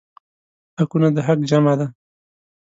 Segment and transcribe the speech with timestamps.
[0.79, 1.87] حقونه د حق جمع ده.